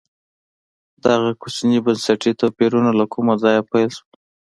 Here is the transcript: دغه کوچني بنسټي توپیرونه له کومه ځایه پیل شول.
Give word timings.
دغه 1.05 1.29
کوچني 1.41 1.77
بنسټي 1.85 2.31
توپیرونه 2.41 2.91
له 2.99 3.05
کومه 3.13 3.33
ځایه 3.43 3.61
پیل 3.71 3.89
شول. 3.97 4.11